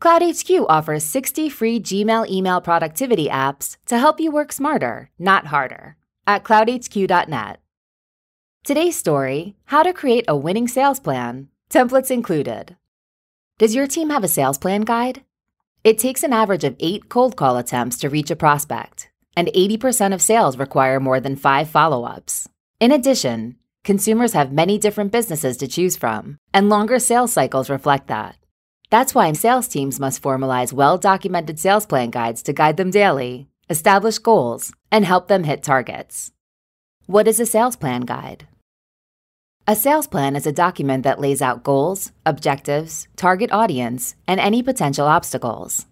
CloudHQ 0.00 0.66
offers 0.68 1.04
60 1.04 1.48
free 1.48 1.80
Gmail 1.80 2.28
email 2.28 2.60
productivity 2.60 3.28
apps 3.28 3.78
to 3.86 3.98
help 3.98 4.20
you 4.20 4.30
work 4.30 4.52
smarter, 4.52 5.10
not 5.18 5.46
harder, 5.46 5.96
at 6.26 6.44
cloudhq.net. 6.44 7.60
Today's 8.62 8.98
story 8.98 9.56
How 9.66 9.82
to 9.82 9.94
Create 9.94 10.26
a 10.28 10.36
Winning 10.36 10.68
Sales 10.68 11.00
Plan, 11.00 11.48
templates 11.70 12.10
included. 12.10 12.76
Does 13.58 13.74
your 13.74 13.86
team 13.86 14.10
have 14.10 14.22
a 14.22 14.28
sales 14.28 14.58
plan 14.58 14.82
guide? 14.82 15.22
It 15.82 15.98
takes 15.98 16.22
an 16.22 16.32
average 16.34 16.64
of 16.64 16.76
eight 16.78 17.08
cold 17.08 17.36
call 17.36 17.56
attempts 17.56 17.96
to 17.98 18.10
reach 18.10 18.30
a 18.30 18.36
prospect, 18.36 19.08
and 19.34 19.48
80% 19.48 20.12
of 20.12 20.20
sales 20.20 20.58
require 20.58 21.00
more 21.00 21.20
than 21.20 21.36
five 21.36 21.70
follow 21.70 22.04
ups. 22.04 22.46
In 22.80 22.92
addition, 22.92 23.56
consumers 23.82 24.34
have 24.34 24.52
many 24.52 24.76
different 24.76 25.10
businesses 25.10 25.56
to 25.58 25.68
choose 25.68 25.96
from, 25.96 26.38
and 26.52 26.68
longer 26.68 26.98
sales 26.98 27.32
cycles 27.32 27.70
reflect 27.70 28.08
that. 28.08 28.36
That's 28.88 29.14
why 29.14 29.32
sales 29.32 29.66
teams 29.66 29.98
must 29.98 30.22
formalize 30.22 30.72
well 30.72 30.96
documented 30.96 31.58
sales 31.58 31.86
plan 31.86 32.10
guides 32.10 32.42
to 32.44 32.52
guide 32.52 32.76
them 32.76 32.90
daily, 32.90 33.48
establish 33.68 34.18
goals, 34.18 34.72
and 34.92 35.04
help 35.04 35.26
them 35.26 35.44
hit 35.44 35.62
targets. 35.62 36.32
What 37.06 37.26
is 37.26 37.40
a 37.40 37.46
sales 37.46 37.76
plan 37.76 38.02
guide? 38.02 38.46
A 39.66 39.74
sales 39.74 40.06
plan 40.06 40.36
is 40.36 40.46
a 40.46 40.52
document 40.52 41.02
that 41.02 41.18
lays 41.18 41.42
out 41.42 41.64
goals, 41.64 42.12
objectives, 42.24 43.08
target 43.16 43.50
audience, 43.50 44.14
and 44.28 44.38
any 44.38 44.62
potential 44.62 45.08
obstacles. 45.08 45.86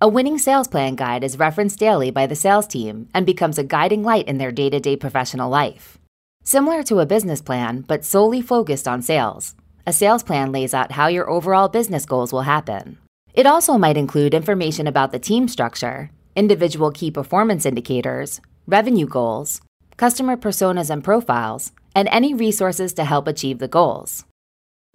A 0.00 0.08
winning 0.08 0.38
sales 0.38 0.66
plan 0.66 0.96
guide 0.96 1.22
is 1.22 1.38
referenced 1.38 1.78
daily 1.78 2.10
by 2.10 2.26
the 2.26 2.34
sales 2.34 2.66
team 2.66 3.08
and 3.14 3.24
becomes 3.24 3.58
a 3.58 3.62
guiding 3.62 4.02
light 4.02 4.26
in 4.26 4.38
their 4.38 4.50
day 4.50 4.68
to 4.70 4.80
day 4.80 4.96
professional 4.96 5.48
life. 5.48 5.98
Similar 6.42 6.82
to 6.84 6.98
a 6.98 7.06
business 7.06 7.40
plan, 7.40 7.82
but 7.82 8.04
solely 8.04 8.42
focused 8.42 8.88
on 8.88 9.00
sales, 9.00 9.54
a 9.86 9.92
sales 9.92 10.22
plan 10.22 10.52
lays 10.52 10.74
out 10.74 10.92
how 10.92 11.06
your 11.08 11.28
overall 11.28 11.68
business 11.68 12.06
goals 12.06 12.32
will 12.32 12.42
happen. 12.42 12.98
It 13.34 13.46
also 13.46 13.78
might 13.78 13.96
include 13.96 14.34
information 14.34 14.86
about 14.86 15.12
the 15.12 15.18
team 15.18 15.48
structure, 15.48 16.10
individual 16.36 16.90
key 16.90 17.10
performance 17.10 17.66
indicators, 17.66 18.40
revenue 18.66 19.06
goals, 19.06 19.60
customer 19.96 20.36
personas 20.36 20.90
and 20.90 21.02
profiles, 21.02 21.72
and 21.94 22.08
any 22.08 22.34
resources 22.34 22.92
to 22.94 23.04
help 23.04 23.26
achieve 23.26 23.58
the 23.58 23.68
goals. 23.68 24.24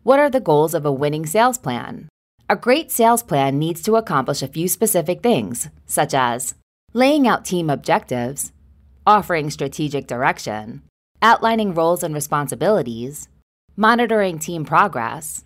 What 0.04 0.20
are 0.20 0.30
the 0.30 0.40
goals 0.40 0.74
of 0.74 0.86
a 0.86 0.92
winning 0.92 1.26
sales 1.26 1.58
plan? 1.58 2.08
A 2.50 2.56
great 2.56 2.92
sales 2.92 3.24
plan 3.24 3.60
needs 3.60 3.82
to 3.82 3.98
accomplish 3.98 4.42
a 4.42 4.48
few 4.48 4.70
specific 4.70 5.22
things, 5.22 5.68
such 5.86 6.14
as 6.14 6.56
laying 6.94 7.28
out 7.28 7.44
team 7.44 7.70
objectives, 7.70 8.54
offering 9.06 9.50
strategic 9.50 10.08
direction, 10.08 10.82
outlining 11.22 11.74
roles 11.74 12.04
and 12.04 12.14
responsibilities, 12.14 13.28
monitoring 13.80 14.40
team 14.40 14.66
progress. 14.66 15.46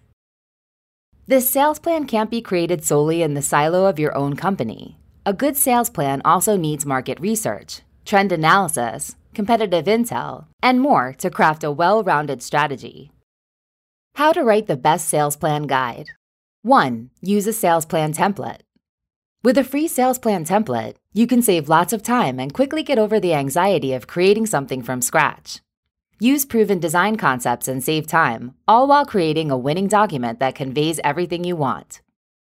This 1.28 1.50
sales 1.50 1.80
plan 1.80 2.06
can't 2.08 2.32
be 2.32 2.42
created 2.42 2.86
solely 2.86 3.22
in 3.22 3.34
the 3.34 3.42
silo 3.42 3.88
of 3.88 4.00
your 4.00 4.16
own 4.16 4.38
company. 4.38 4.98
A 5.26 5.34
good 5.34 5.58
sales 5.58 5.90
plan 5.90 6.22
also 6.24 6.56
needs 6.56 6.86
market 6.86 7.20
research, 7.20 7.82
trend 8.06 8.32
analysis, 8.32 9.18
competitive 9.34 9.84
intel, 9.86 10.46
and 10.64 10.80
more 10.80 11.14
to 11.18 11.30
craft 11.30 11.66
a 11.66 11.72
well 11.72 12.06
rounded 12.06 12.42
strategy. 12.42 13.12
How 14.16 14.32
to 14.32 14.44
write 14.44 14.68
the 14.68 14.78
best 14.78 15.10
sales 15.10 15.36
plan 15.36 15.64
guide. 15.64 16.08
1. 16.62 17.10
Use 17.22 17.48
a 17.48 17.54
sales 17.54 17.86
plan 17.86 18.14
template. 18.14 18.62
With 19.44 19.58
a 19.58 19.64
free 19.66 19.90
sales 19.90 20.20
plan 20.20 20.46
template, 20.46 20.96
you 21.12 21.28
can 21.28 21.42
save 21.42 21.68
lots 21.68 21.92
of 21.92 22.02
time 22.02 22.40
and 22.40 22.54
quickly 22.54 22.82
get 22.82 22.98
over 22.98 23.20
the 23.20 23.34
anxiety 23.34 23.92
of 23.92 24.08
creating 24.08 24.46
something 24.46 24.82
from 24.82 25.02
scratch. 25.02 25.60
Use 26.24 26.46
proven 26.46 26.78
design 26.78 27.16
concepts 27.16 27.68
and 27.68 27.84
save 27.84 28.06
time, 28.06 28.54
all 28.68 28.86
while 28.86 29.08
creating 29.08 29.50
a 29.50 29.58
winning 29.58 29.88
document 29.88 30.38
that 30.38 30.54
conveys 30.54 31.00
everything 31.04 31.44
you 31.44 31.56
want. 31.56 32.00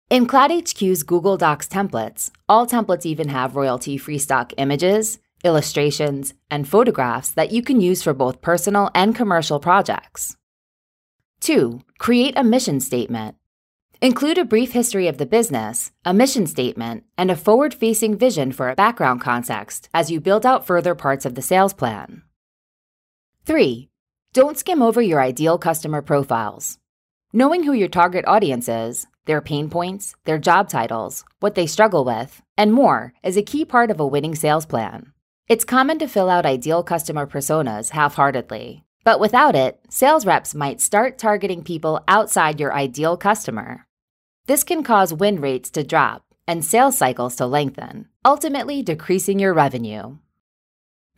In 0.08 0.26
CloudHQ's 0.26 1.02
Google 1.02 1.36
Docs 1.36 1.68
templates, 1.68 2.30
all 2.48 2.66
templates 2.66 3.04
even 3.04 3.28
have 3.28 3.56
royalty 3.56 3.98
free 3.98 4.16
stock 4.16 4.54
images, 4.56 5.18
illustrations, 5.44 6.32
and 6.50 6.66
photographs 6.66 7.32
that 7.32 7.52
you 7.52 7.60
can 7.60 7.78
use 7.78 8.02
for 8.02 8.14
both 8.14 8.40
personal 8.40 8.90
and 8.94 9.14
commercial 9.14 9.60
projects. 9.60 10.38
2. 11.40 11.82
Create 11.98 12.38
a 12.38 12.44
mission 12.44 12.80
statement. 12.80 13.36
Include 14.00 14.38
a 14.38 14.46
brief 14.46 14.72
history 14.72 15.08
of 15.08 15.18
the 15.18 15.26
business, 15.26 15.92
a 16.06 16.14
mission 16.14 16.46
statement, 16.46 17.04
and 17.18 17.30
a 17.30 17.36
forward 17.36 17.74
facing 17.74 18.16
vision 18.16 18.50
for 18.50 18.70
a 18.70 18.74
background 18.74 19.20
context 19.20 19.90
as 19.92 20.10
you 20.10 20.22
build 20.22 20.46
out 20.46 20.66
further 20.66 20.94
parts 20.94 21.26
of 21.26 21.34
the 21.34 21.42
sales 21.42 21.74
plan. 21.74 22.22
3. 23.48 23.88
Don't 24.34 24.58
skim 24.58 24.82
over 24.82 25.00
your 25.00 25.22
ideal 25.22 25.56
customer 25.56 26.02
profiles. 26.02 26.78
Knowing 27.32 27.62
who 27.62 27.72
your 27.72 27.88
target 27.88 28.26
audience 28.28 28.68
is, 28.68 29.06
their 29.24 29.40
pain 29.40 29.70
points, 29.70 30.14
their 30.26 30.36
job 30.36 30.68
titles, 30.68 31.24
what 31.40 31.54
they 31.54 31.66
struggle 31.66 32.04
with, 32.04 32.42
and 32.58 32.74
more 32.74 33.14
is 33.22 33.38
a 33.38 33.42
key 33.42 33.64
part 33.64 33.90
of 33.90 34.00
a 34.00 34.06
winning 34.06 34.34
sales 34.34 34.66
plan. 34.66 35.14
It's 35.48 35.64
common 35.64 35.98
to 36.00 36.06
fill 36.06 36.28
out 36.28 36.44
ideal 36.44 36.82
customer 36.82 37.26
personas 37.26 37.88
half 37.88 38.16
heartedly, 38.16 38.84
but 39.02 39.18
without 39.18 39.56
it, 39.56 39.80
sales 39.88 40.26
reps 40.26 40.54
might 40.54 40.82
start 40.82 41.16
targeting 41.16 41.64
people 41.64 42.04
outside 42.06 42.60
your 42.60 42.74
ideal 42.74 43.16
customer. 43.16 43.86
This 44.44 44.62
can 44.62 44.82
cause 44.82 45.14
win 45.14 45.40
rates 45.40 45.70
to 45.70 45.84
drop 45.84 46.22
and 46.46 46.62
sales 46.62 46.98
cycles 46.98 47.36
to 47.36 47.46
lengthen, 47.46 48.08
ultimately 48.26 48.82
decreasing 48.82 49.38
your 49.38 49.54
revenue. 49.54 50.18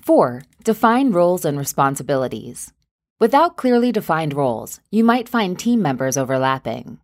4. 0.02 0.42
Define 0.64 1.12
roles 1.12 1.44
and 1.44 1.58
responsibilities. 1.58 2.72
Without 3.18 3.56
clearly 3.56 3.92
defined 3.92 4.32
roles, 4.32 4.80
you 4.90 5.04
might 5.04 5.28
find 5.28 5.58
team 5.58 5.82
members 5.82 6.16
overlapping. 6.16 6.98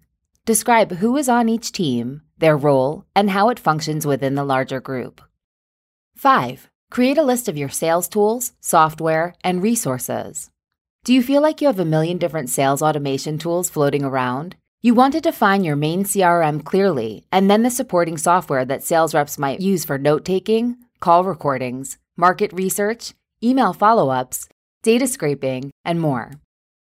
Describe 0.47 0.93
who 0.93 1.17
is 1.17 1.29
on 1.29 1.49
each 1.49 1.73
team, 1.73 2.23
their 2.39 2.57
role, 2.57 3.05
and 3.15 3.31
how 3.31 3.51
it 3.51 3.59
functions 3.59 4.07
within 4.07 4.35
the 4.35 4.45
larger 4.45 4.81
group. 4.81 5.21
5. 6.17 6.71
Create 6.91 7.19
a 7.19 7.23
list 7.23 7.49
of 7.49 7.57
your 7.57 7.69
sales 7.69 8.09
tools, 8.09 8.53
software, 8.61 9.35
and 9.45 9.63
resources. 9.63 10.51
Do 11.05 11.13
you 11.13 11.23
feel 11.23 11.43
like 11.43 11.61
you 11.61 11.67
have 11.67 11.81
a 11.81 11.85
million 11.85 12.17
different 12.17 12.49
sales 12.49 12.81
automation 12.81 13.39
tools 13.39 13.69
floating 13.69 14.05
around? 14.05 14.57
You 14.81 14.95
want 14.95 15.13
to 15.15 15.21
define 15.21 15.65
your 15.65 15.77
main 15.77 16.05
CRM 16.05 16.65
clearly 16.65 17.27
and 17.31 17.51
then 17.51 17.63
the 17.63 17.71
supporting 17.71 18.17
software 18.17 18.65
that 18.65 18.85
sales 18.85 19.15
reps 19.15 19.39
might 19.39 19.61
use 19.61 19.85
for 19.85 19.99
note 19.99 20.25
taking, 20.25 20.77
call 21.01 21.25
recordings, 21.25 21.99
market 22.17 22.53
research, 22.53 23.13
email 23.43 23.73
follow 23.73 24.09
ups, 24.09 24.49
data 24.83 25.07
scraping, 25.07 25.71
and 25.85 26.01
more. 26.01 26.33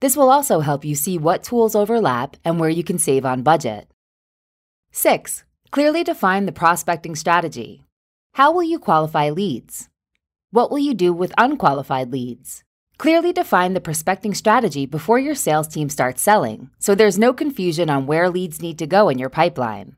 This 0.02 0.16
will 0.16 0.30
also 0.30 0.60
help 0.60 0.86
you 0.86 0.96
see 0.96 1.18
what 1.18 1.44
tools 1.44 1.76
overlap 1.76 2.38
and 2.44 2.60
where 2.60 2.70
you 2.70 2.84
can 2.84 2.98
save 2.98 3.26
on 3.26 3.44
budget. 3.44 3.88
6. 4.92 5.44
Clearly 5.72 6.04
define 6.04 6.46
the 6.46 6.52
prospecting 6.52 7.16
strategy. 7.16 7.86
How 8.34 8.52
will 8.52 8.64
you 8.64 8.80
qualify 8.80 9.30
leads? 9.30 9.90
What 10.52 10.72
will 10.72 10.80
you 10.80 10.94
do 10.94 11.12
with 11.12 11.34
unqualified 11.38 12.12
leads? 12.12 12.64
Clearly 12.98 13.34
define 13.34 13.74
the 13.74 13.82
prospecting 13.82 14.34
strategy 14.34 14.86
before 14.86 15.20
your 15.20 15.36
sales 15.36 15.68
team 15.68 15.90
starts 15.90 16.22
selling, 16.22 16.70
so 16.80 16.96
there's 16.96 17.20
no 17.20 17.34
confusion 17.34 17.90
on 17.90 18.06
where 18.08 18.30
leads 18.30 18.62
need 18.62 18.80
to 18.80 18.88
go 18.88 19.10
in 19.10 19.20
your 19.20 19.30
pipeline. 19.30 19.98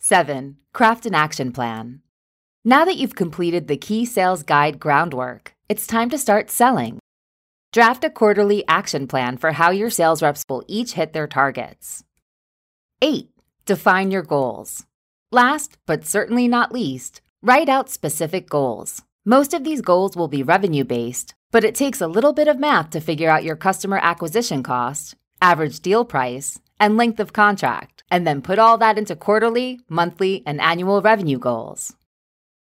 7. 0.00 0.58
Craft 0.74 1.06
an 1.06 1.14
action 1.14 1.50
plan. 1.50 2.00
Now 2.66 2.86
that 2.86 2.96
you've 2.96 3.14
completed 3.14 3.68
the 3.68 3.76
key 3.76 4.06
sales 4.06 4.42
guide 4.42 4.80
groundwork, 4.80 5.54
it's 5.68 5.86
time 5.86 6.08
to 6.08 6.16
start 6.16 6.50
selling. 6.50 6.98
Draft 7.74 8.04
a 8.04 8.08
quarterly 8.08 8.64
action 8.66 9.06
plan 9.06 9.36
for 9.36 9.52
how 9.52 9.70
your 9.70 9.90
sales 9.90 10.22
reps 10.22 10.42
will 10.48 10.64
each 10.66 10.94
hit 10.94 11.12
their 11.12 11.26
targets. 11.26 12.04
8. 13.02 13.28
Define 13.66 14.10
your 14.10 14.22
goals. 14.22 14.86
Last, 15.30 15.76
but 15.84 16.06
certainly 16.06 16.48
not 16.48 16.72
least, 16.72 17.20
write 17.42 17.68
out 17.68 17.90
specific 17.90 18.48
goals. 18.48 19.02
Most 19.26 19.52
of 19.52 19.62
these 19.62 19.82
goals 19.82 20.16
will 20.16 20.28
be 20.28 20.42
revenue 20.42 20.84
based, 20.84 21.34
but 21.50 21.64
it 21.64 21.74
takes 21.74 22.00
a 22.00 22.08
little 22.08 22.32
bit 22.32 22.48
of 22.48 22.58
math 22.58 22.88
to 22.90 23.00
figure 23.00 23.28
out 23.28 23.44
your 23.44 23.56
customer 23.56 23.98
acquisition 24.02 24.62
cost, 24.62 25.16
average 25.42 25.80
deal 25.80 26.02
price, 26.06 26.62
and 26.80 26.96
length 26.96 27.20
of 27.20 27.34
contract, 27.34 28.04
and 28.10 28.26
then 28.26 28.40
put 28.40 28.58
all 28.58 28.78
that 28.78 28.96
into 28.96 29.14
quarterly, 29.14 29.80
monthly, 29.90 30.42
and 30.46 30.62
annual 30.62 31.02
revenue 31.02 31.38
goals. 31.38 31.94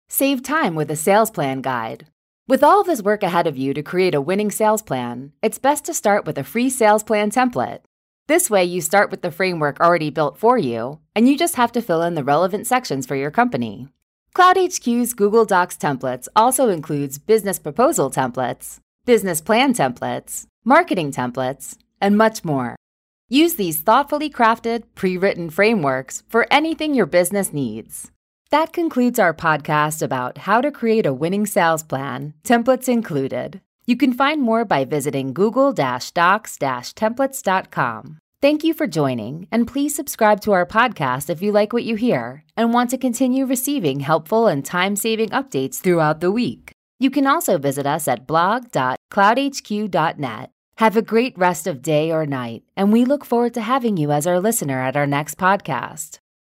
Save 0.08 0.42
time 0.42 0.74
with 0.74 0.90
a 0.90 0.96
sales 0.96 1.30
plan 1.30 1.60
guide. 1.60 2.06
With 2.46 2.62
all 2.62 2.80
of 2.80 2.86
this 2.86 3.02
work 3.02 3.22
ahead 3.22 3.46
of 3.46 3.56
you 3.56 3.72
to 3.74 3.82
create 3.82 4.14
a 4.14 4.20
winning 4.20 4.50
sales 4.50 4.82
plan, 4.82 5.32
it's 5.42 5.58
best 5.58 5.84
to 5.86 5.94
start 5.94 6.26
with 6.26 6.36
a 6.38 6.44
free 6.44 6.68
sales 6.68 7.02
plan 7.02 7.30
template. 7.30 7.80
This 8.26 8.50
way, 8.50 8.64
you 8.64 8.80
start 8.80 9.10
with 9.10 9.22
the 9.22 9.30
framework 9.30 9.80
already 9.80 10.10
built 10.10 10.38
for 10.38 10.56
you, 10.58 11.00
and 11.14 11.28
you 11.28 11.36
just 11.36 11.56
have 11.56 11.72
to 11.72 11.82
fill 11.82 12.02
in 12.02 12.14
the 12.14 12.24
relevant 12.24 12.66
sections 12.66 13.06
for 13.06 13.16
your 13.16 13.30
company. 13.30 13.88
CloudHQ's 14.34 15.14
Google 15.14 15.44
Docs 15.44 15.76
templates 15.76 16.28
also 16.36 16.68
includes 16.68 17.18
business 17.18 17.58
proposal 17.58 18.10
templates, 18.10 18.80
business 19.04 19.40
plan 19.40 19.74
templates, 19.74 20.46
marketing 20.64 21.12
templates, 21.12 21.76
and 22.00 22.16
much 22.16 22.44
more. 22.44 22.76
Use 23.28 23.54
these 23.54 23.80
thoughtfully 23.80 24.28
crafted, 24.28 24.84
pre 24.94 25.16
written 25.16 25.50
frameworks 25.50 26.22
for 26.28 26.46
anything 26.50 26.94
your 26.94 27.06
business 27.06 27.52
needs. 27.52 28.10
That 28.54 28.72
concludes 28.72 29.18
our 29.18 29.34
podcast 29.34 30.00
about 30.00 30.38
how 30.38 30.60
to 30.60 30.70
create 30.70 31.06
a 31.06 31.12
winning 31.12 31.44
sales 31.44 31.82
plan, 31.82 32.34
templates 32.44 32.88
included. 32.88 33.60
You 33.84 33.96
can 33.96 34.12
find 34.12 34.40
more 34.40 34.64
by 34.64 34.84
visiting 34.84 35.32
google 35.32 35.72
docs 35.72 36.12
templates.com. 36.12 38.18
Thank 38.40 38.62
you 38.62 38.72
for 38.72 38.86
joining, 38.86 39.48
and 39.50 39.66
please 39.66 39.96
subscribe 39.96 40.40
to 40.42 40.52
our 40.52 40.64
podcast 40.64 41.30
if 41.30 41.42
you 41.42 41.50
like 41.50 41.72
what 41.72 41.82
you 41.82 41.96
hear 41.96 42.44
and 42.56 42.72
want 42.72 42.90
to 42.90 42.96
continue 42.96 43.44
receiving 43.44 43.98
helpful 43.98 44.46
and 44.46 44.64
time 44.64 44.94
saving 44.94 45.30
updates 45.30 45.80
throughout 45.80 46.20
the 46.20 46.30
week. 46.30 46.70
You 47.00 47.10
can 47.10 47.26
also 47.26 47.58
visit 47.58 47.86
us 47.86 48.06
at 48.06 48.24
blog.cloudhq.net. 48.24 50.50
Have 50.76 50.96
a 50.96 51.02
great 51.02 51.36
rest 51.36 51.66
of 51.66 51.82
day 51.82 52.12
or 52.12 52.24
night, 52.24 52.62
and 52.76 52.92
we 52.92 53.04
look 53.04 53.24
forward 53.24 53.54
to 53.54 53.62
having 53.62 53.96
you 53.96 54.12
as 54.12 54.28
our 54.28 54.38
listener 54.38 54.80
at 54.80 54.96
our 54.96 55.08
next 55.08 55.38
podcast. 55.38 56.20